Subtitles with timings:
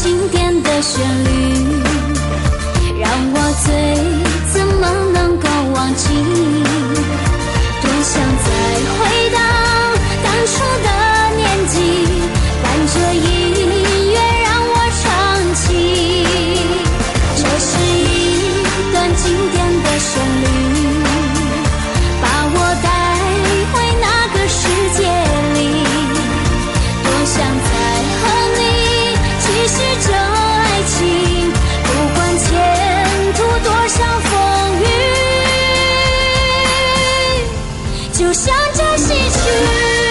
[0.00, 1.77] 经典的旋律。
[38.38, 40.07] 向着西去。